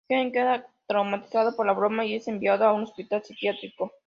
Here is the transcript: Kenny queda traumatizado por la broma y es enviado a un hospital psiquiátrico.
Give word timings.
Kenny 0.09 0.31
queda 0.31 0.65
traumatizado 0.87 1.55
por 1.55 1.67
la 1.67 1.73
broma 1.73 2.03
y 2.05 2.15
es 2.15 2.27
enviado 2.27 2.65
a 2.65 2.73
un 2.73 2.85
hospital 2.85 3.23
psiquiátrico. 3.23 3.91